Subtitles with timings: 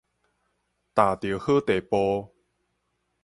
[0.03, 0.03] 踏
[1.15, 2.33] 著好地步